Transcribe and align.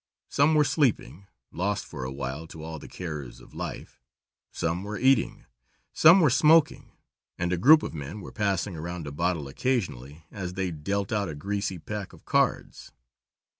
Some 0.29 0.55
were 0.55 0.63
sleeping, 0.63 1.27
lost 1.51 1.85
for 1.85 2.03
awhile 2.03 2.47
to 2.47 2.63
all 2.63 2.79
the 2.79 2.87
cares 2.87 3.39
of 3.39 3.53
life; 3.53 4.01
some 4.51 4.81
were 4.81 4.97
eating; 4.97 5.45
some 5.93 6.21
were 6.21 6.31
smoking, 6.31 6.93
and 7.37 7.53
a 7.53 7.55
group 7.59 7.83
of 7.83 7.93
men 7.93 8.19
were 8.19 8.31
passing 8.31 8.75
around 8.75 9.05
a 9.05 9.11
bottle 9.11 9.47
occasionally 9.47 10.25
as 10.31 10.55
they 10.55 10.71
dealt 10.71 11.11
out 11.11 11.29
a 11.29 11.35
greasy 11.35 11.77
pack 11.77 12.13
of 12.13 12.25
cards. 12.25 12.91